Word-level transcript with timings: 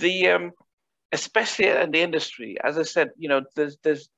the 0.00 0.28
um, 0.28 0.52
especially 1.12 1.66
in 1.66 1.90
the 1.90 2.00
industry, 2.00 2.56
as 2.62 2.78
I 2.78 2.82
said, 2.82 3.10
you 3.16 3.28
know, 3.28 3.42
there's 3.54 3.76
there's 3.82 4.08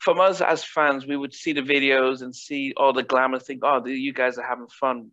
from 0.00 0.18
us 0.18 0.40
as 0.40 0.64
fans, 0.64 1.06
we 1.06 1.16
would 1.16 1.34
see 1.34 1.52
the 1.52 1.60
videos 1.60 2.22
and 2.22 2.34
see 2.34 2.72
all 2.76 2.92
the 2.92 3.02
glamour, 3.02 3.38
think, 3.38 3.60
oh, 3.62 3.84
you 3.86 4.14
guys 4.14 4.38
are 4.38 4.46
having 4.46 4.66
fun. 4.68 5.10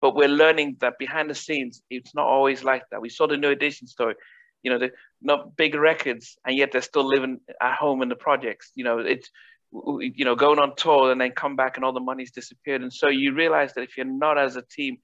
But 0.00 0.14
we're 0.14 0.28
learning 0.28 0.76
that 0.80 0.98
behind 0.98 1.30
the 1.30 1.34
scenes, 1.34 1.82
it's 1.90 2.14
not 2.14 2.26
always 2.26 2.62
like 2.62 2.82
that. 2.90 3.00
We 3.00 3.08
saw 3.08 3.26
the 3.26 3.38
New 3.38 3.50
Edition 3.50 3.88
story, 3.88 4.14
you 4.62 4.70
know, 4.70 4.78
they're 4.78 4.92
not 5.22 5.56
big 5.56 5.74
records, 5.74 6.36
and 6.46 6.56
yet 6.56 6.70
they're 6.72 6.82
still 6.82 7.06
living 7.06 7.40
at 7.60 7.74
home 7.74 8.02
in 8.02 8.08
the 8.08 8.16
projects. 8.16 8.70
You 8.74 8.84
know, 8.84 8.98
it's 8.98 9.30
you 9.72 10.24
know 10.24 10.34
going 10.34 10.58
on 10.58 10.76
tour 10.76 11.10
and 11.10 11.20
then 11.20 11.32
come 11.32 11.56
back 11.56 11.76
and 11.76 11.84
all 11.84 11.92
the 11.92 12.00
money's 12.00 12.30
disappeared. 12.30 12.82
And 12.82 12.92
so 12.92 13.08
you 13.08 13.34
realize 13.34 13.74
that 13.74 13.82
if 13.82 13.96
you're 13.96 14.06
not 14.06 14.38
as 14.38 14.56
a 14.56 14.62
team, 14.62 14.98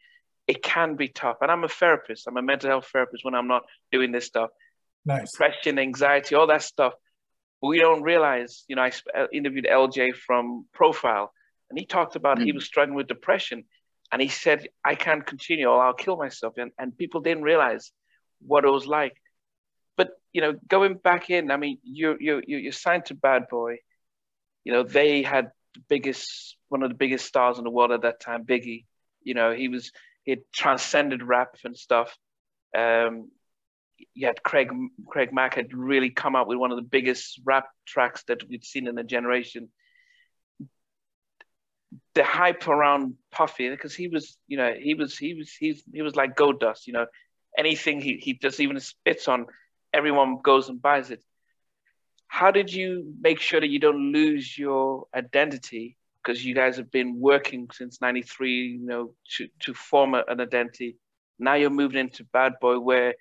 it 0.47 0.63
can 0.63 0.97
be 0.97 1.09
tough. 1.09 1.39
And 1.41 1.51
I'm 1.51 1.65
a 1.65 1.69
therapist. 1.69 2.27
I'm 2.27 2.37
a 2.37 2.43
mental 2.43 2.71
health 2.71 2.89
therapist 2.93 3.25
when 3.25 3.35
I'm 3.35 3.49
not 3.49 3.65
doing 3.91 4.13
this 4.13 4.27
stuff. 4.27 4.51
Nice. 5.07 5.33
Depression, 5.33 5.79
anxiety, 5.79 6.35
all 6.35 6.47
that 6.49 6.63
stuff. 6.63 6.95
But 7.61 7.69
we 7.69 7.79
don't 7.79 8.03
realize, 8.03 8.65
you 8.69 8.77
know, 8.77 8.83
I 8.83 8.93
uh, 9.17 9.27
interviewed 9.33 9.67
LJ 9.71 10.17
from 10.17 10.67
Profyle, 10.73 11.33
and 11.71 11.79
he 11.79 11.87
talked 11.87 12.17
about 12.17 12.37
mm-hmm. 12.37 12.47
he 12.47 12.53
was 12.53 12.65
struggling 12.65 12.97
with 12.97 13.07
depression. 13.07 13.65
And 14.13 14.21
he 14.21 14.29
said, 14.29 14.69
I 14.85 14.95
can't 14.95 15.27
continue 15.27 15.67
or 15.67 15.83
I'll 15.83 15.95
kill 15.95 16.17
myself. 16.17 16.55
And, 16.57 16.71
and 16.79 16.97
people 16.97 17.21
didn't 17.21 17.43
realize 17.43 17.91
what 18.41 18.65
it 18.65 18.71
was 18.71 18.87
like. 18.87 19.17
But, 19.97 20.11
you 20.33 20.41
know, 20.41 20.55
going 20.69 20.95
back 20.95 21.31
in, 21.31 21.51
I 21.51 21.57
mean, 21.57 21.79
you're, 21.83 22.21
you're, 22.21 22.43
you're 22.47 22.73
signed 22.73 23.07
to 23.07 23.15
Bad 23.15 23.49
Boy. 23.49 23.79
You 24.63 24.73
know, 24.73 24.83
they 24.83 25.23
had 25.23 25.51
the 25.75 25.81
biggest, 25.89 26.57
one 26.69 26.83
of 26.83 26.91
the 26.91 26.95
biggest 26.95 27.27
stars 27.27 27.59
in 27.59 27.65
the 27.65 27.71
world 27.71 27.93
at 27.93 28.03
that 28.03 28.21
time, 28.21 28.45
Biggie. 28.45 28.85
You 29.23 29.35
know, 29.35 29.53
he 29.53 29.69
was, 29.69 29.91
had 30.33 30.41
transcended 30.53 31.23
rap 31.23 31.57
and 31.65 31.77
stuff. 31.77 32.17
Um, 32.77 33.31
yet 34.15 34.43
Craig 34.43 34.71
Craig 35.07 35.33
Mack 35.33 35.55
had 35.55 35.73
really 35.75 36.11
come 36.11 36.35
up 36.37 36.49
with 36.49 36.59
one 36.59 36.71
of 36.71 36.77
the 36.77 36.83
biggest 36.83 37.41
rap 37.45 37.69
tracks 37.87 38.25
that 38.29 38.49
we'd 38.49 38.65
seen 38.65 38.87
in 38.89 38.99
a 38.99 39.05
generation. 39.05 39.69
The 42.15 42.25
hype 42.25 42.67
around 42.69 43.15
Puffy, 43.31 43.71
because 43.71 43.95
he 43.95 44.09
was, 44.09 44.37
you 44.47 44.57
know, 44.57 44.73
he 44.79 44.95
was 44.95 45.17
he 45.17 45.35
was 45.35 45.53
he's 45.53 45.83
he 45.93 46.03
was 46.03 46.17
like 46.17 46.37
gold 46.37 46.61
dust, 46.61 46.87
you 46.87 46.93
know. 46.93 47.07
Anything 47.57 48.01
he 48.01 48.17
he 48.17 48.35
just 48.35 48.59
even 48.59 48.81
spits 48.81 49.29
on, 49.29 49.47
everyone 49.93 50.41
goes 50.43 50.69
and 50.69 50.83
buys 50.83 51.11
it. 51.11 51.23
How 52.27 52.51
did 52.51 52.73
you 52.73 53.15
make 53.21 53.41
sure 53.41 53.61
that 53.61 53.69
you 53.69 53.79
don't 53.79 54.13
lose 54.13 54.59
your 54.59 55.07
identity 55.15 55.97
because 56.25 56.45
you 56.45 56.55
guys 56.55 56.77
have 56.77 56.91
been 56.91 57.21
working 57.21 57.69
since 57.73 58.01
93 58.01 58.51
you 58.51 58.87
know 58.87 59.15
to, 59.37 59.49
to 59.61 59.75
form 59.75 60.15
an 60.15 60.41
identity. 60.41 60.97
Now 61.39 61.55
you're 61.55 61.71
moving 61.71 62.01
into 62.01 62.25
bad 62.33 62.55
boy 62.61 62.79
where 62.79 63.15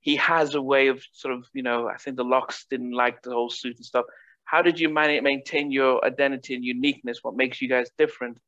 he 0.00 0.16
has 0.16 0.54
a 0.54 0.62
way 0.62 0.88
of 0.88 1.02
sort 1.12 1.34
of 1.34 1.44
you 1.52 1.62
know 1.62 1.88
i 1.88 1.96
think 1.96 2.16
the 2.16 2.24
LOX 2.24 2.66
didn't 2.70 2.92
like 2.92 3.22
the 3.22 3.30
whole 3.30 3.50
suit 3.50 3.76
and 3.76 3.84
stuff. 3.84 4.04
How 4.44 4.62
did 4.62 4.78
you 4.78 4.88
manage 4.88 5.22
maintain 5.22 5.72
your 5.72 6.04
identity 6.04 6.54
and 6.54 6.64
uniqueness? 6.64 7.18
What 7.22 7.34
makes 7.36 7.60
you 7.60 7.68
guys 7.68 7.90
different 7.98 8.38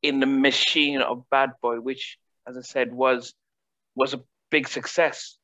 in 0.00 0.20
the 0.20 0.26
machine 0.26 1.00
of 1.00 1.28
bad 1.28 1.50
boy 1.60 1.76
which 1.80 2.18
as 2.46 2.56
i 2.56 2.62
said 2.62 2.92
was 2.92 3.34
was 3.94 4.14
a 4.14 4.20
big 4.50 4.68
success? 4.68 5.36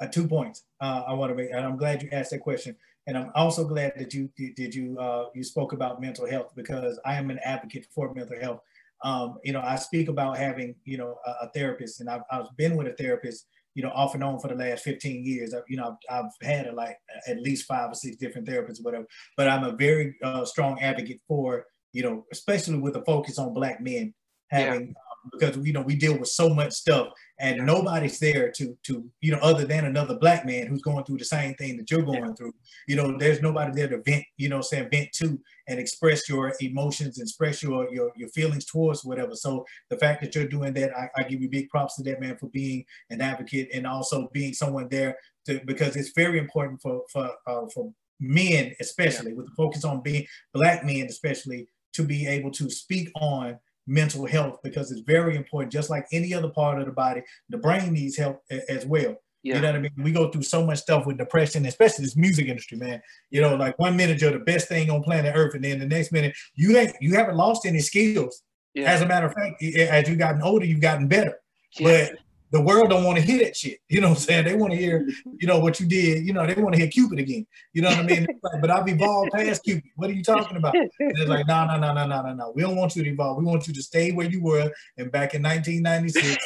Uh, 0.00 0.06
two 0.06 0.26
points 0.26 0.64
uh, 0.80 1.02
i 1.06 1.12
want 1.12 1.30
to 1.30 1.36
make 1.36 1.50
and 1.52 1.64
i'm 1.64 1.76
glad 1.76 2.02
you 2.02 2.08
asked 2.10 2.30
that 2.30 2.40
question 2.40 2.74
and 3.06 3.18
I'm 3.18 3.30
also 3.34 3.66
glad 3.66 3.94
that 3.96 4.14
you 4.14 4.30
did 4.36 4.74
you 4.74 4.98
uh, 4.98 5.26
you 5.34 5.44
spoke 5.44 5.72
about 5.72 6.00
mental 6.00 6.28
health 6.28 6.52
because 6.54 6.98
I 7.04 7.14
am 7.14 7.30
an 7.30 7.40
advocate 7.44 7.86
for 7.94 8.12
mental 8.14 8.38
health. 8.40 8.60
Um, 9.04 9.38
you 9.42 9.52
know, 9.52 9.60
I 9.60 9.76
speak 9.76 10.08
about 10.08 10.38
having 10.38 10.76
you 10.84 10.98
know 10.98 11.18
a, 11.26 11.46
a 11.46 11.50
therapist, 11.54 12.00
and 12.00 12.08
I've, 12.08 12.22
I've 12.30 12.56
been 12.56 12.76
with 12.76 12.86
a 12.86 12.94
therapist 12.94 13.46
you 13.74 13.82
know 13.82 13.90
off 13.90 14.14
and 14.14 14.22
on 14.22 14.38
for 14.38 14.48
the 14.48 14.54
last 14.54 14.84
15 14.84 15.24
years. 15.24 15.54
I've, 15.54 15.64
you 15.68 15.76
know, 15.76 15.96
I've, 16.10 16.24
I've 16.24 16.46
had 16.46 16.66
a, 16.66 16.72
like 16.72 16.96
at 17.26 17.40
least 17.40 17.66
five 17.66 17.90
or 17.90 17.94
six 17.94 18.16
different 18.16 18.46
therapists, 18.46 18.82
whatever. 18.82 19.06
But 19.36 19.48
I'm 19.48 19.64
a 19.64 19.72
very 19.72 20.16
uh, 20.22 20.44
strong 20.44 20.80
advocate 20.80 21.20
for 21.26 21.66
you 21.92 22.02
know, 22.02 22.24
especially 22.32 22.78
with 22.78 22.96
a 22.96 23.04
focus 23.04 23.38
on 23.38 23.52
Black 23.52 23.80
men 23.80 24.14
having 24.50 24.94
because 25.30 25.56
you 25.64 25.72
know 25.72 25.82
we 25.82 25.94
deal 25.94 26.18
with 26.18 26.28
so 26.28 26.48
much 26.48 26.72
stuff 26.72 27.08
and 27.38 27.64
nobody's 27.64 28.18
there 28.18 28.50
to 28.50 28.76
to 28.82 29.08
you 29.20 29.32
know 29.32 29.38
other 29.38 29.64
than 29.64 29.84
another 29.84 30.16
black 30.18 30.44
man 30.44 30.66
who's 30.66 30.82
going 30.82 31.04
through 31.04 31.18
the 31.18 31.24
same 31.24 31.54
thing 31.54 31.76
that 31.76 31.90
you're 31.90 32.02
going 32.02 32.24
yeah. 32.24 32.32
through 32.32 32.52
you 32.88 32.96
know 32.96 33.16
there's 33.18 33.42
nobody 33.42 33.72
there 33.72 33.88
to 33.88 34.02
vent 34.02 34.24
you 34.36 34.48
know 34.48 34.60
saying 34.60 34.88
vent 34.90 35.10
to 35.12 35.38
and 35.68 35.78
express 35.78 36.28
your 36.28 36.52
emotions 36.60 37.18
and 37.18 37.26
express 37.26 37.62
your 37.62 37.92
your, 37.92 38.12
your 38.16 38.28
feelings 38.30 38.64
towards 38.64 39.04
whatever 39.04 39.34
so 39.34 39.64
the 39.90 39.96
fact 39.96 40.22
that 40.22 40.34
you're 40.34 40.48
doing 40.48 40.72
that 40.72 40.96
I, 40.96 41.08
I 41.16 41.22
give 41.24 41.40
you 41.40 41.48
big 41.48 41.68
props 41.68 41.96
to 41.96 42.02
that 42.04 42.20
man 42.20 42.36
for 42.36 42.48
being 42.48 42.84
an 43.10 43.20
advocate 43.20 43.68
and 43.72 43.86
also 43.86 44.28
being 44.32 44.52
someone 44.54 44.88
there 44.88 45.16
to 45.46 45.60
because 45.66 45.96
it's 45.96 46.12
very 46.14 46.38
important 46.38 46.80
for 46.80 47.02
for 47.12 47.30
uh, 47.46 47.66
for 47.74 47.92
men 48.20 48.74
especially 48.80 49.30
yeah. 49.30 49.36
with 49.36 49.46
the 49.46 49.54
focus 49.56 49.84
on 49.84 50.00
being 50.00 50.26
black 50.52 50.84
men 50.84 51.06
especially 51.06 51.66
to 51.92 52.02
be 52.02 52.26
able 52.26 52.50
to 52.50 52.70
speak 52.70 53.10
on 53.16 53.58
mental 53.86 54.26
health 54.26 54.58
because 54.62 54.90
it's 54.90 55.00
very 55.00 55.36
important. 55.36 55.72
Just 55.72 55.90
like 55.90 56.06
any 56.12 56.34
other 56.34 56.48
part 56.48 56.78
of 56.78 56.86
the 56.86 56.92
body, 56.92 57.22
the 57.48 57.58
brain 57.58 57.92
needs 57.92 58.16
help 58.16 58.42
as 58.68 58.86
well. 58.86 59.16
Yeah. 59.42 59.56
You 59.56 59.60
know 59.60 59.68
what 59.68 59.76
I 59.76 59.80
mean? 59.80 59.92
We 59.98 60.12
go 60.12 60.30
through 60.30 60.42
so 60.42 60.64
much 60.64 60.78
stuff 60.78 61.04
with 61.04 61.18
depression, 61.18 61.66
especially 61.66 62.04
this 62.04 62.16
music 62.16 62.46
industry, 62.46 62.78
man. 62.78 63.02
You 63.30 63.40
know, 63.40 63.56
like 63.56 63.76
one 63.78 63.96
minute 63.96 64.20
you're 64.20 64.30
the 64.30 64.38
best 64.38 64.68
thing 64.68 64.88
on 64.88 65.02
planet 65.02 65.32
Earth, 65.34 65.54
and 65.54 65.64
then 65.64 65.80
the 65.80 65.86
next 65.86 66.12
minute 66.12 66.36
you 66.54 66.76
ain't 66.76 66.94
you 67.00 67.14
haven't 67.14 67.36
lost 67.36 67.66
any 67.66 67.80
skills. 67.80 68.42
Yeah. 68.74 68.90
As 68.90 69.02
a 69.02 69.06
matter 69.06 69.26
of 69.26 69.34
fact, 69.34 69.62
as 69.62 70.08
you've 70.08 70.18
gotten 70.18 70.42
older, 70.42 70.64
you've 70.64 70.80
gotten 70.80 71.08
better. 71.08 71.38
Yeah. 71.76 72.08
But 72.10 72.18
the 72.52 72.60
world 72.60 72.90
don't 72.90 73.04
want 73.04 73.16
to 73.18 73.24
hear 73.24 73.42
that 73.44 73.56
shit. 73.56 73.78
You 73.88 74.02
know 74.02 74.10
what 74.10 74.18
I'm 74.18 74.22
saying? 74.22 74.44
They 74.44 74.54
want 74.54 74.72
to 74.72 74.78
hear, 74.78 75.08
you 75.38 75.46
know, 75.46 75.58
what 75.58 75.80
you 75.80 75.86
did. 75.86 76.26
You 76.26 76.34
know, 76.34 76.46
they 76.46 76.54
want 76.54 76.74
to 76.74 76.80
hear 76.80 76.88
Cupid 76.88 77.18
again. 77.18 77.46
You 77.72 77.80
know 77.80 77.88
what 77.88 78.00
I 78.00 78.02
mean? 78.02 78.26
Like, 78.42 78.60
but 78.60 78.70
I've 78.70 78.86
evolved 78.86 79.32
past 79.32 79.62
Cupid. 79.64 79.84
What 79.96 80.10
are 80.10 80.12
you 80.12 80.22
talking 80.22 80.58
about? 80.58 80.74
And 80.74 80.90
it's 80.98 81.28
like, 81.28 81.46
no, 81.46 81.66
no, 81.66 81.78
no, 81.78 81.94
no, 81.94 82.06
no, 82.06 82.22
no, 82.22 82.34
no. 82.34 82.52
We 82.54 82.60
don't 82.60 82.76
want 82.76 82.94
you 82.94 83.04
to 83.04 83.10
evolve. 83.10 83.38
We 83.38 83.44
want 83.44 83.66
you 83.66 83.72
to 83.72 83.82
stay 83.82 84.12
where 84.12 84.28
you 84.28 84.42
were. 84.42 84.70
And 84.98 85.10
back 85.10 85.34
in 85.34 85.42
1996, 85.42 86.38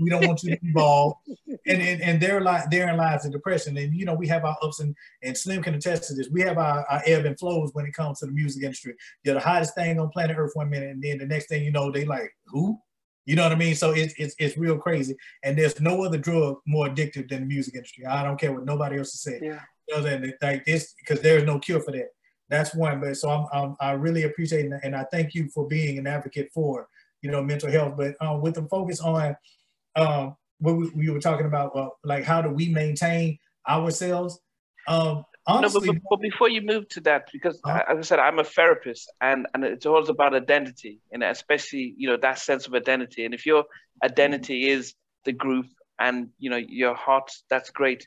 we 0.00 0.08
don't 0.08 0.26
want 0.26 0.42
you 0.42 0.56
to 0.56 0.58
evolve. 0.62 1.14
And 1.66 1.82
and, 1.82 2.00
and 2.00 2.20
there 2.20 2.40
li- 2.40 2.64
therein 2.70 2.96
lies 2.96 3.24
the 3.24 3.30
depression. 3.30 3.76
And 3.76 3.94
you 3.94 4.06
know, 4.06 4.14
we 4.14 4.28
have 4.28 4.44
our 4.44 4.56
ups 4.62 4.80
and 4.80 4.94
and 5.22 5.36
Slim 5.36 5.62
can 5.62 5.74
attest 5.74 6.08
to 6.08 6.14
this. 6.14 6.30
We 6.30 6.40
have 6.40 6.56
our, 6.56 6.86
our 6.88 7.02
ebb 7.04 7.26
and 7.26 7.38
flows 7.38 7.70
when 7.74 7.84
it 7.84 7.92
comes 7.92 8.20
to 8.20 8.26
the 8.26 8.32
music 8.32 8.62
industry. 8.62 8.94
You're 9.24 9.34
the 9.34 9.40
hottest 9.40 9.74
thing 9.74 10.00
on 10.00 10.08
planet 10.08 10.36
Earth 10.38 10.52
one 10.54 10.70
minute, 10.70 10.90
and 10.90 11.02
then 11.02 11.18
the 11.18 11.26
next 11.26 11.48
thing 11.48 11.64
you 11.64 11.72
know, 11.72 11.90
they 11.90 12.06
like 12.06 12.34
who? 12.46 12.78
You 13.26 13.36
know 13.36 13.42
what 13.42 13.52
I 13.52 13.56
mean? 13.56 13.74
So 13.74 13.90
it's, 13.90 14.14
it's, 14.18 14.34
it's 14.38 14.56
real 14.56 14.78
crazy. 14.78 15.16
And 15.44 15.56
there's 15.56 15.80
no 15.80 16.02
other 16.04 16.18
drug 16.18 16.58
more 16.66 16.88
addictive 16.88 17.28
than 17.28 17.40
the 17.40 17.46
music 17.46 17.74
industry. 17.74 18.06
I 18.06 18.22
don't 18.22 18.40
care 18.40 18.52
what 18.52 18.64
nobody 18.64 18.98
else 18.98 19.14
is 19.14 19.22
saying. 19.22 19.44
Yeah. 19.44 19.60
You 19.88 20.00
know, 20.00 20.06
and 20.06 20.34
like 20.40 20.64
this, 20.64 20.94
because 20.98 21.20
there's 21.20 21.44
no 21.44 21.58
cure 21.58 21.80
for 21.80 21.92
that. 21.92 22.08
That's 22.48 22.74
one. 22.74 23.00
But 23.00 23.16
so 23.16 23.30
I'm, 23.30 23.46
I'm 23.52 23.76
i 23.80 23.92
really 23.92 24.24
appreciate 24.24 24.66
it. 24.66 24.80
And 24.82 24.96
I 24.96 25.04
thank 25.12 25.34
you 25.34 25.48
for 25.48 25.66
being 25.68 25.98
an 25.98 26.06
advocate 26.06 26.50
for, 26.52 26.88
you 27.22 27.30
know, 27.30 27.42
mental 27.42 27.70
health. 27.70 27.94
But 27.96 28.16
um, 28.20 28.40
with 28.40 28.54
the 28.54 28.62
focus 28.64 29.00
on 29.00 29.36
um, 29.96 30.36
what 30.58 30.76
we, 30.76 30.90
we 30.90 31.10
were 31.10 31.20
talking 31.20 31.46
about, 31.46 31.76
uh, 31.76 31.90
like 32.04 32.24
how 32.24 32.42
do 32.42 32.50
we 32.50 32.68
maintain 32.68 33.38
ourselves? 33.68 34.40
Um, 34.88 35.24
Honestly, 35.46 35.86
no, 35.86 35.92
but, 35.94 36.02
but, 36.10 36.20
before 36.20 36.48
you 36.48 36.60
move 36.60 36.88
to 36.90 37.00
that, 37.00 37.28
because 37.32 37.60
uh-huh. 37.64 37.82
as 37.88 37.98
I 37.98 38.02
said, 38.02 38.18
I'm 38.18 38.38
a 38.38 38.44
therapist, 38.44 39.10
and 39.20 39.46
and 39.54 39.64
it's 39.64 39.86
always 39.86 40.08
about 40.08 40.34
identity, 40.34 41.00
and 41.12 41.22
especially 41.22 41.94
you 41.96 42.08
know 42.08 42.18
that 42.18 42.38
sense 42.38 42.66
of 42.66 42.74
identity. 42.74 43.24
And 43.24 43.32
if 43.34 43.46
your 43.46 43.64
identity 44.04 44.68
is 44.68 44.94
the 45.24 45.32
group, 45.32 45.66
and 45.98 46.28
you 46.38 46.50
know 46.50 46.58
your 46.58 46.94
heart, 46.94 47.32
that's 47.48 47.70
great. 47.70 48.06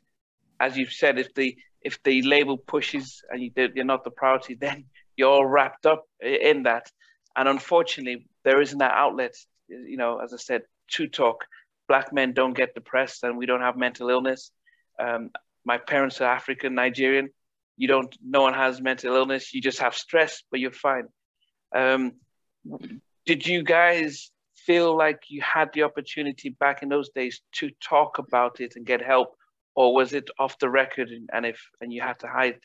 As 0.59 0.77
you've 0.77 0.94
said, 0.94 1.18
if 1.18 1.33
the 1.33 1.57
if 1.81 2.01
the 2.03 2.21
label 2.21 2.57
pushes 2.57 3.24
and 3.30 3.41
you, 3.41 3.51
you're 3.75 3.83
not 3.83 4.03
the 4.03 4.12
priority, 4.12 4.56
then 4.59 4.86
you're 5.18 5.29
all 5.29 5.45
wrapped 5.45 5.86
up 5.86 6.06
in 6.21 6.63
that. 6.63 6.91
And 7.36 7.50
unfortunately, 7.50 8.27
there 8.44 8.62
isn't 8.62 8.77
that 8.77 8.94
outlet. 8.94 9.36
You 9.68 9.97
know, 9.97 10.19
as 10.19 10.33
I 10.33 10.38
said, 10.38 10.63
to 10.91 11.07
talk. 11.07 11.45
Black 11.88 12.13
men 12.13 12.33
don't 12.33 12.56
get 12.56 12.75
depressed, 12.75 13.24
and 13.24 13.38
we 13.38 13.45
don't 13.45 13.62
have 13.62 13.75
mental 13.75 14.09
illness. 14.09 14.51
Um, 15.00 15.31
my 15.65 15.77
parents 15.77 16.21
are 16.21 16.31
African, 16.31 16.75
Nigerian. 16.75 17.30
You 17.77 17.88
don't, 17.88 18.15
no 18.24 18.42
one 18.42 18.54
has 18.54 18.81
mental 18.81 19.15
illness. 19.15 19.54
You 19.54 19.62
just 19.62 19.80
have 19.80 19.95
stress, 19.95 20.44
but 20.51 20.60
you're 20.60 20.71
fine. 20.71 21.07
Um, 21.75 22.13
did 23.25 23.48
you 23.48 23.63
guys 23.63 24.31
feel 24.65 24.95
like 24.95 25.24
you 25.27 25.42
had 25.42 25.69
the 25.74 25.83
opportunity 25.83 26.50
back 26.50 26.83
in 26.83 26.89
those 26.89 27.10
days 27.10 27.42
to 27.54 27.69
talk 27.81 28.19
about 28.19 28.60
it 28.60 28.74
and 28.75 28.86
get 28.86 29.01
help, 29.01 29.36
or 29.75 29.94
was 29.94 30.13
it 30.13 30.30
off 30.39 30.57
the 30.60 30.69
record 30.69 31.10
and, 31.10 31.30
and 31.33 31.45
if 31.45 31.60
and 31.81 31.92
you 31.92 32.01
had 32.01 32.19
to 32.19 32.27
hide 32.27 32.60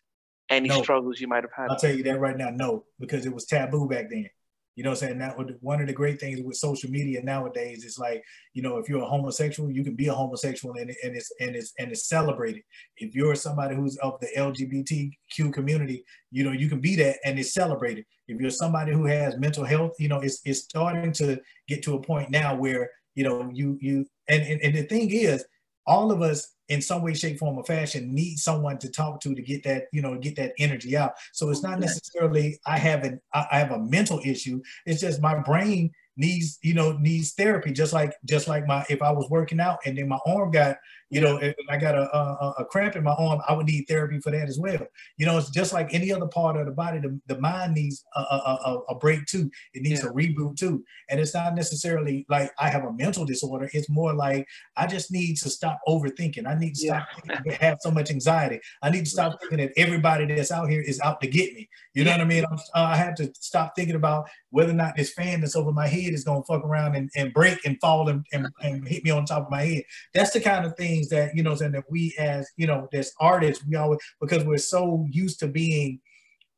any 0.50 0.68
no. 0.68 0.82
struggles 0.82 1.20
you 1.20 1.28
might 1.28 1.44
have 1.44 1.52
had? 1.56 1.70
I'll 1.70 1.78
tell 1.78 1.94
you 1.94 2.02
that 2.04 2.20
right 2.20 2.36
now, 2.36 2.50
no, 2.50 2.84
because 2.98 3.26
it 3.26 3.32
was 3.32 3.46
taboo 3.46 3.88
back 3.88 4.10
then. 4.10 4.28
You 4.78 4.84
know 4.84 4.90
I'm 4.90 4.96
saying? 4.96 5.18
That 5.18 5.36
one 5.60 5.80
of 5.80 5.88
the 5.88 5.92
great 5.92 6.20
things 6.20 6.40
with 6.40 6.56
social 6.56 6.88
media 6.88 7.20
nowadays 7.20 7.84
is 7.84 7.98
like, 7.98 8.22
you 8.54 8.62
know, 8.62 8.78
if 8.78 8.88
you're 8.88 9.02
a 9.02 9.08
homosexual, 9.08 9.72
you 9.72 9.82
can 9.82 9.96
be 9.96 10.06
a 10.06 10.14
homosexual 10.14 10.72
and, 10.76 10.94
and 11.02 11.16
it's 11.16 11.32
and 11.40 11.56
it's 11.56 11.72
and 11.80 11.90
it's 11.90 12.08
celebrated. 12.08 12.62
If 12.96 13.12
you're 13.12 13.34
somebody 13.34 13.74
who's 13.74 13.96
of 13.96 14.20
the 14.20 14.28
LGBTQ 14.36 15.52
community, 15.52 16.04
you 16.30 16.44
know, 16.44 16.52
you 16.52 16.68
can 16.68 16.78
be 16.78 16.94
that 16.94 17.16
and 17.24 17.40
it's 17.40 17.54
celebrated. 17.54 18.04
If 18.28 18.40
you're 18.40 18.50
somebody 18.50 18.92
who 18.92 19.06
has 19.06 19.36
mental 19.36 19.64
health, 19.64 19.96
you 19.98 20.06
know, 20.06 20.20
it's 20.20 20.42
it's 20.44 20.60
starting 20.60 21.10
to 21.14 21.40
get 21.66 21.82
to 21.82 21.96
a 21.96 22.00
point 22.00 22.30
now 22.30 22.54
where 22.54 22.88
you 23.16 23.24
know, 23.24 23.50
you 23.52 23.76
you 23.80 24.06
and, 24.28 24.44
and, 24.44 24.60
and 24.60 24.76
the 24.76 24.84
thing 24.84 25.10
is, 25.10 25.44
all 25.88 26.12
of 26.12 26.22
us 26.22 26.54
in 26.68 26.82
some 26.82 27.02
way, 27.02 27.14
shape, 27.14 27.38
form, 27.38 27.56
or 27.56 27.64
fashion 27.64 28.14
need 28.14 28.36
someone 28.36 28.78
to 28.78 28.90
talk 28.90 29.20
to 29.22 29.34
to 29.34 29.42
get 29.42 29.64
that, 29.64 29.84
you 29.90 30.02
know, 30.02 30.16
get 30.18 30.36
that 30.36 30.52
energy 30.58 30.96
out. 30.96 31.14
So 31.32 31.48
it's 31.50 31.62
not 31.62 31.80
necessarily 31.80 32.60
I 32.66 32.78
have 32.78 33.04
an 33.04 33.20
I 33.32 33.58
have 33.58 33.72
a 33.72 33.78
mental 33.78 34.20
issue. 34.24 34.60
It's 34.84 35.00
just 35.00 35.22
my 35.22 35.40
brain 35.40 35.90
needs 36.18 36.58
you 36.62 36.74
know 36.74 36.92
needs 36.98 37.32
therapy 37.32 37.72
just 37.72 37.92
like 37.92 38.12
just 38.24 38.48
like 38.48 38.66
my 38.66 38.84
if 38.90 39.00
i 39.00 39.10
was 39.10 39.28
working 39.30 39.60
out 39.60 39.78
and 39.86 39.96
then 39.96 40.08
my 40.08 40.18
arm 40.26 40.50
got 40.50 40.76
you 41.10 41.20
know 41.20 41.36
if 41.38 41.54
i 41.70 41.76
got 41.76 41.94
a, 41.94 42.02
a, 42.14 42.54
a 42.58 42.64
cramp 42.64 42.96
in 42.96 43.04
my 43.04 43.12
arm 43.12 43.40
i 43.48 43.52
would 43.52 43.66
need 43.66 43.84
therapy 43.88 44.18
for 44.20 44.30
that 44.30 44.48
as 44.48 44.58
well. 44.58 44.86
You 45.16 45.26
know 45.26 45.38
it's 45.38 45.50
just 45.50 45.72
like 45.72 45.94
any 45.94 46.12
other 46.12 46.26
part 46.26 46.56
of 46.56 46.66
the 46.66 46.72
body 46.72 46.98
the, 46.98 47.18
the 47.26 47.40
mind 47.40 47.74
needs 47.74 48.04
a, 48.14 48.20
a, 48.20 48.78
a 48.90 48.94
break 48.94 49.26
too. 49.26 49.50
It 49.74 49.82
needs 49.82 50.02
yeah. 50.02 50.10
a 50.10 50.12
reboot 50.12 50.56
too. 50.56 50.84
And 51.08 51.20
it's 51.20 51.34
not 51.34 51.54
necessarily 51.54 52.26
like 52.28 52.50
i 52.58 52.68
have 52.68 52.84
a 52.84 52.92
mental 52.92 53.24
disorder. 53.24 53.68
It's 53.72 53.88
more 53.88 54.14
like 54.14 54.46
i 54.76 54.86
just 54.86 55.12
need 55.12 55.36
to 55.38 55.50
stop 55.50 55.80
overthinking. 55.86 56.46
I 56.46 56.54
need 56.54 56.74
to 56.74 56.86
stop 56.86 57.06
yeah. 57.46 57.56
have 57.60 57.78
so 57.80 57.90
much 57.90 58.10
anxiety. 58.10 58.60
I 58.82 58.90
need 58.90 59.04
to 59.04 59.10
stop 59.10 59.38
thinking 59.40 59.58
that 59.58 59.72
everybody 59.76 60.26
that's 60.26 60.50
out 60.50 60.68
here 60.68 60.82
is 60.82 61.00
out 61.00 61.20
to 61.20 61.28
get 61.28 61.54
me. 61.54 61.68
You 61.94 62.04
know 62.04 62.12
what 62.12 62.20
i 62.20 62.24
mean? 62.24 62.44
I'm, 62.44 62.58
uh, 62.74 62.88
i 62.88 62.96
have 62.96 63.14
to 63.16 63.30
stop 63.38 63.74
thinking 63.76 63.96
about 63.96 64.28
whether 64.50 64.70
or 64.70 64.74
not 64.74 64.96
this 64.96 65.12
fan 65.12 65.40
that's 65.40 65.56
over 65.56 65.72
my 65.72 65.86
head 65.86 66.07
is 66.14 66.24
going 66.24 66.42
to 66.42 66.46
fuck 66.46 66.64
around 66.64 66.94
and, 66.94 67.10
and 67.16 67.32
break 67.32 67.64
and 67.64 67.78
fall 67.80 68.08
and, 68.08 68.24
and, 68.32 68.48
and, 68.62 68.86
hit 68.86 69.04
me 69.04 69.10
on 69.10 69.24
top 69.24 69.46
of 69.46 69.50
my 69.50 69.64
head. 69.64 69.82
That's 70.14 70.32
the 70.32 70.40
kind 70.40 70.64
of 70.64 70.76
things 70.76 71.08
that, 71.08 71.36
you 71.36 71.42
know, 71.42 71.52
and 71.52 71.74
that 71.74 71.84
we 71.90 72.14
as, 72.18 72.48
you 72.56 72.66
know, 72.66 72.88
as 72.92 73.12
artists, 73.20 73.64
we 73.66 73.76
always, 73.76 74.00
because 74.20 74.44
we're 74.44 74.58
so 74.58 75.06
used 75.10 75.40
to 75.40 75.48
being 75.48 76.00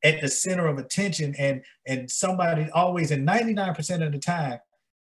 at 0.03 0.21
the 0.21 0.29
center 0.29 0.67
of 0.67 0.79
attention 0.79 1.35
and, 1.39 1.63
and 1.87 2.11
somebody 2.11 2.69
always, 2.75 3.11
and 3.11 3.27
99% 3.27 4.07
of 4.07 4.13
the 4.13 4.19
time, 4.19 4.59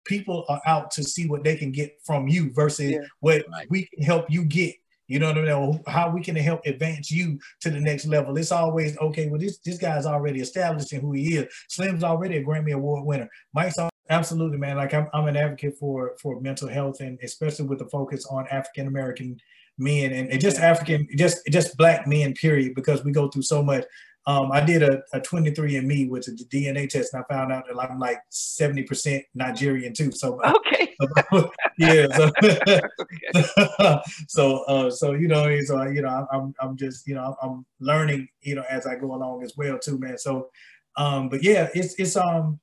people 0.05 0.45
are 0.49 0.61
out 0.67 0.91
to 0.93 1.03
see 1.03 1.27
what 1.27 1.45
they 1.45 1.57
can 1.57 1.73
get 1.73 1.97
from 2.05 2.29
you 2.29 2.53
versus 2.53 2.93
yeah. 2.93 2.99
what 3.21 3.45
right. 3.51 3.67
we 3.71 3.87
can 3.87 4.03
help 4.03 4.31
you 4.31 4.45
get 4.45 4.75
you 5.07 5.19
know 5.19 5.29
what 5.29 5.39
I 5.39 5.61
mean? 5.61 5.81
How 5.87 6.09
we 6.09 6.23
can 6.23 6.35
help 6.37 6.65
advance 6.65 7.11
you 7.11 7.39
to 7.61 7.71
the 7.71 7.81
next 7.81 8.07
level. 8.07 8.37
It's 8.39 8.53
always 8.53 8.97
okay. 8.99 9.29
Well, 9.29 9.41
this 9.41 9.59
this 9.59 9.77
guy's 9.77 10.07
already 10.07 10.41
established 10.41 10.93
in 10.93 11.01
who 11.01 11.13
he 11.13 11.37
is. 11.37 11.53
Slim's 11.69 12.05
already 12.05 12.39
a 12.39 12.45
Grammy 12.45 12.73
Award 12.73 13.05
winner. 13.05 13.29
Mike's 13.53 13.79
absolutely 14.11 14.59
man. 14.59 14.77
Like 14.77 14.95
I'm, 14.95 15.09
I'm 15.13 15.27
an 15.27 15.37
advocate 15.37 15.77
for 15.79 16.15
for 16.21 16.41
mental 16.41 16.69
health 16.69 17.01
and 17.01 17.19
especially 17.23 17.67
with 17.67 17.79
the 17.79 17.87
focus 17.87 18.27
on 18.27 18.47
African 18.51 18.87
American 18.87 19.39
men 19.79 20.13
and, 20.13 20.31
and 20.31 20.41
just 20.41 20.59
African, 20.59 21.09
just 21.17 21.47
just 21.51 21.77
black 21.77 22.07
men. 22.07 22.35
Period. 22.35 22.75
Because 22.75 23.05
we 23.05 23.13
go 23.13 23.29
through 23.29 23.43
so 23.43 23.63
much. 23.63 23.85
Um, 24.27 24.51
I 24.53 24.65
did 24.65 24.83
a, 24.83 25.03
a 25.13 25.21
23andMe, 25.21 26.09
which 26.09 26.29
is 26.29 26.37
the 26.37 26.45
DNA 26.47 26.89
test, 26.89 27.13
and 27.13 27.23
I 27.23 27.35
found 27.35 27.53
out 27.53 27.65
that 27.69 27.79
I'm 27.79 27.99
like 27.99 28.19
70% 28.33 29.23
Nigerian 29.35 29.93
too. 29.93 30.13
So 30.13 30.41
okay, 30.43 30.95
yeah. 31.79 32.07
So, 32.17 32.31
so, 34.29 34.63
uh, 34.65 34.91
so 34.91 35.13
you 35.13 35.29
know, 35.29 35.61
so 35.61 35.83
you 35.83 36.01
know, 36.01 36.27
I'm 36.33 36.55
I'm 36.59 36.77
just 36.77 37.07
you 37.07 37.15
know 37.15 37.37
I'm 37.43 37.67
learning 37.81 38.29
you 38.41 38.55
know 38.55 38.65
as 38.71 38.87
I 38.87 38.95
go 38.95 39.15
along 39.15 39.43
as 39.43 39.55
well 39.59 39.79
too, 39.79 39.99
man. 39.99 40.17
So, 40.17 40.49
um, 40.97 41.29
but 41.29 41.43
yeah, 41.43 41.69
it's 41.75 41.95
it's 41.99 42.17
um 42.17 42.61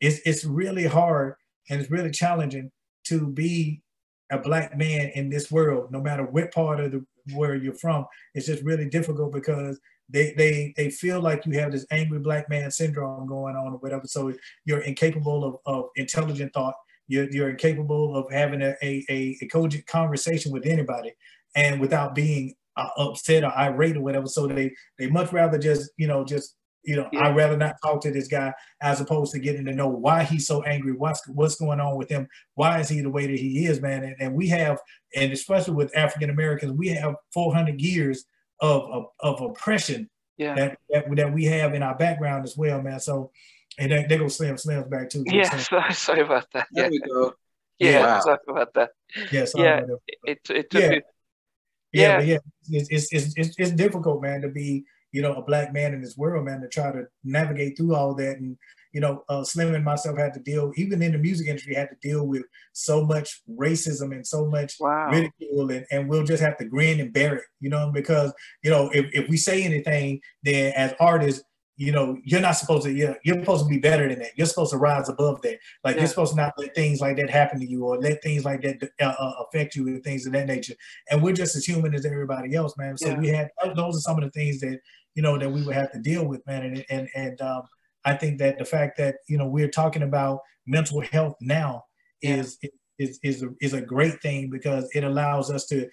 it's 0.00 0.20
it's 0.24 0.44
really 0.44 0.86
hard 0.86 1.34
and 1.70 1.80
it's 1.80 1.90
really 1.90 2.10
challenging 2.10 2.70
to 3.04 3.26
be 3.26 3.82
a 4.30 4.38
black 4.38 4.76
man 4.76 5.10
in 5.14 5.30
this 5.30 5.50
world, 5.50 5.90
no 5.90 6.00
matter 6.00 6.24
what 6.24 6.52
part 6.52 6.80
of 6.80 6.92
the 6.92 7.04
where 7.34 7.54
you're 7.54 7.74
from. 7.74 8.06
It's 8.34 8.46
just 8.46 8.62
really 8.62 8.88
difficult 8.88 9.32
because 9.32 9.78
they 10.08 10.32
they 10.36 10.72
they 10.76 10.90
feel 10.90 11.20
like 11.20 11.44
you 11.46 11.58
have 11.58 11.72
this 11.72 11.86
angry 11.90 12.18
black 12.18 12.48
man 12.48 12.70
syndrome 12.70 13.26
going 13.26 13.56
on 13.56 13.72
or 13.72 13.78
whatever. 13.78 14.06
So 14.06 14.32
you're 14.64 14.80
incapable 14.80 15.44
of, 15.44 15.56
of 15.66 15.90
intelligent 15.96 16.52
thought. 16.52 16.74
You're, 17.10 17.30
you're 17.30 17.48
incapable 17.48 18.16
of 18.16 18.30
having 18.30 18.60
a, 18.60 18.76
a, 18.82 19.04
a 19.40 19.46
cogent 19.46 19.86
conversation 19.86 20.52
with 20.52 20.66
anybody 20.66 21.14
and 21.56 21.80
without 21.80 22.14
being 22.14 22.54
uh, 22.76 22.90
upset 22.98 23.44
or 23.44 23.52
irate 23.56 23.96
or 23.96 24.02
whatever. 24.02 24.26
So 24.26 24.46
they 24.46 24.72
they 24.98 25.08
much 25.08 25.32
rather 25.32 25.58
just 25.58 25.90
you 25.96 26.06
know 26.06 26.24
just 26.24 26.54
you 26.84 26.96
know 26.96 27.08
yeah. 27.12 27.28
I'd 27.28 27.36
rather 27.36 27.56
not 27.56 27.76
talk 27.82 28.00
to 28.02 28.10
this 28.10 28.28
guy 28.28 28.52
as 28.80 29.00
opposed 29.00 29.32
to 29.32 29.38
getting 29.38 29.64
to 29.66 29.74
know 29.74 29.88
why 29.88 30.24
he's 30.24 30.46
so 30.46 30.62
angry. 30.62 30.92
What's 30.92 31.26
what's 31.28 31.56
going 31.56 31.80
on 31.80 31.96
with 31.96 32.08
him? 32.08 32.28
Why 32.54 32.80
is 32.80 32.88
he 32.88 33.00
the 33.00 33.10
way 33.10 33.26
that 33.26 33.38
he 33.38 33.66
is, 33.66 33.80
man? 33.80 34.04
And, 34.04 34.16
and 34.20 34.34
we 34.34 34.48
have 34.48 34.78
and 35.14 35.32
especially 35.32 35.74
with 35.74 35.96
African 35.96 36.30
Americans, 36.30 36.72
we 36.72 36.88
have 36.88 37.14
400 37.32 37.80
years 37.80 38.24
of, 38.60 38.82
of, 38.90 39.04
of 39.20 39.40
oppression 39.40 40.08
yeah. 40.36 40.54
that, 40.54 40.78
that, 40.90 41.16
that 41.16 41.32
we 41.32 41.44
have 41.44 41.74
in 41.74 41.82
our 41.82 41.94
background 41.94 42.44
as 42.44 42.56
well, 42.56 42.82
man. 42.82 43.00
So, 43.00 43.30
and 43.78 43.92
they, 43.92 44.06
they 44.08 44.18
go 44.18 44.28
slam 44.28 44.56
Slim's 44.56 44.88
back 44.88 45.10
too. 45.10 45.24
Yeah, 45.26 45.56
sorry, 45.58 45.94
sorry 45.94 46.20
about 46.20 46.46
that. 46.52 46.66
Yeah. 46.72 46.88
We 46.88 46.98
go. 47.00 47.34
Yeah, 47.78 48.00
wow. 48.00 48.20
sorry 48.20 48.38
about 48.48 48.74
that. 48.74 48.90
Yeah, 49.30 49.46
yeah. 49.54 49.80
It, 50.24 50.40
it, 50.50 50.74
it 50.74 51.04
yeah. 51.92 52.18
yeah, 52.18 52.20
yeah, 52.20 52.38
yeah. 52.68 52.82
It's, 52.90 53.12
it's, 53.12 53.32
it's, 53.36 53.54
it's 53.56 53.70
difficult, 53.72 54.20
man, 54.20 54.42
to 54.42 54.48
be 54.48 54.84
you 55.12 55.22
know 55.22 55.34
a 55.34 55.42
black 55.42 55.72
man 55.72 55.94
in 55.94 56.00
this 56.00 56.16
world, 56.16 56.44
man, 56.44 56.60
to 56.60 56.68
try 56.68 56.92
to 56.92 57.04
navigate 57.24 57.76
through 57.76 57.94
all 57.94 58.14
that 58.14 58.38
and 58.38 58.56
you 58.92 59.00
know, 59.00 59.22
uh, 59.28 59.44
Slim 59.44 59.74
and 59.74 59.84
myself 59.84 60.18
had 60.18 60.34
to 60.34 60.40
deal, 60.40 60.72
even 60.76 61.02
in 61.02 61.12
the 61.12 61.18
music 61.18 61.46
industry, 61.46 61.74
had 61.74 61.90
to 61.90 62.08
deal 62.08 62.26
with 62.26 62.42
so 62.72 63.04
much 63.04 63.42
racism 63.50 64.12
and 64.12 64.26
so 64.26 64.46
much 64.46 64.74
wow. 64.80 65.10
ridicule, 65.10 65.70
and, 65.70 65.86
and 65.90 66.08
we'll 66.08 66.24
just 66.24 66.42
have 66.42 66.56
to 66.58 66.64
grin 66.64 67.00
and 67.00 67.12
bear 67.12 67.36
it, 67.36 67.44
you 67.60 67.70
know, 67.70 67.90
because, 67.92 68.32
you 68.62 68.70
know, 68.70 68.90
if, 68.94 69.06
if 69.12 69.28
we 69.28 69.36
say 69.36 69.62
anything, 69.62 70.20
then 70.42 70.72
as 70.74 70.94
artists, 71.00 71.44
you 71.76 71.92
know, 71.92 72.18
you're 72.24 72.40
not 72.40 72.56
supposed 72.56 72.84
to, 72.84 72.92
you're, 72.92 73.16
you're 73.24 73.38
supposed 73.38 73.62
to 73.62 73.68
be 73.68 73.78
better 73.78 74.08
than 74.08 74.18
that. 74.18 74.32
You're 74.36 74.48
supposed 74.48 74.72
to 74.72 74.78
rise 74.78 75.08
above 75.08 75.42
that. 75.42 75.58
Like 75.84 75.94
yeah. 75.94 76.00
you're 76.00 76.08
supposed 76.08 76.32
to 76.32 76.36
not 76.36 76.54
let 76.58 76.74
things 76.74 77.00
like 77.00 77.16
that 77.18 77.30
happen 77.30 77.60
to 77.60 77.70
you 77.70 77.84
or 77.84 78.00
let 78.00 78.20
things 78.20 78.44
like 78.44 78.62
that 78.62 78.82
uh, 79.00 79.04
uh, 79.04 79.44
affect 79.44 79.76
you 79.76 79.86
and 79.86 80.02
things 80.02 80.26
of 80.26 80.32
that 80.32 80.48
nature. 80.48 80.74
And 81.08 81.22
we're 81.22 81.34
just 81.34 81.54
as 81.54 81.64
human 81.64 81.94
as 81.94 82.04
everybody 82.04 82.56
else, 82.56 82.76
man. 82.76 82.98
So 82.98 83.10
yeah. 83.10 83.18
we 83.20 83.28
had, 83.28 83.50
those 83.76 83.96
are 83.96 84.00
some 84.00 84.18
of 84.18 84.24
the 84.24 84.30
things 84.30 84.58
that, 84.58 84.80
you 85.14 85.22
know, 85.22 85.38
that 85.38 85.50
we 85.50 85.62
would 85.62 85.74
have 85.74 85.92
to 85.92 85.98
deal 85.98 86.26
with, 86.26 86.46
man. 86.46 86.64
And, 86.64 86.84
and, 86.90 87.08
and, 87.14 87.40
um, 87.40 87.62
I 88.04 88.14
think 88.14 88.38
that 88.38 88.58
the 88.58 88.64
fact 88.64 88.96
that 88.98 89.16
you 89.28 89.36
know 89.36 89.46
we're 89.46 89.68
talking 89.68 90.02
about 90.02 90.40
mental 90.66 91.00
health 91.00 91.36
now 91.40 91.84
is 92.22 92.58
yeah. 92.62 92.70
is 92.98 93.18
is 93.22 93.42
a, 93.42 93.48
is 93.60 93.74
a 93.74 93.80
great 93.80 94.20
thing 94.22 94.50
because 94.50 94.88
it 94.94 95.04
allows 95.04 95.50
us 95.50 95.66
to 95.66 95.88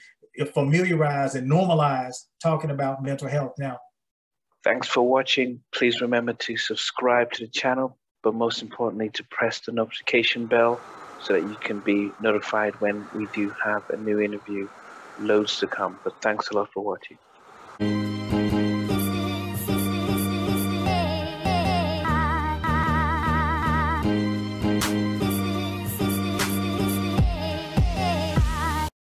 familiarize 0.53 1.35
and 1.35 1.49
normalize 1.49 2.15
talking 2.41 2.71
about 2.71 3.03
mental 3.03 3.27
health 3.27 3.53
now. 3.57 3.79
Thanks 4.63 4.87
for 4.87 5.03
watching. 5.03 5.61
Please 5.73 6.01
remember 6.01 6.33
to 6.33 6.57
subscribe 6.57 7.31
to 7.33 7.45
the 7.45 7.51
channel, 7.51 7.97
but 8.23 8.33
most 8.33 8.61
importantly 8.61 9.09
to 9.09 9.23
press 9.25 9.59
the 9.59 9.71
notification 9.71 10.45
bell 10.47 10.79
so 11.21 11.33
that 11.33 11.41
you 11.41 11.55
can 11.55 11.79
be 11.79 12.11
notified 12.19 12.73
when 12.81 13.05
we 13.13 13.27
do 13.33 13.53
have 13.63 13.89
a 13.89 13.97
new 13.97 14.19
interview. 14.19 14.67
Loads 15.19 15.59
to 15.59 15.67
come, 15.67 15.97
but 16.03 16.21
thanks 16.21 16.49
a 16.49 16.55
lot 16.55 16.73
for 16.73 16.83
watching. 16.83 17.17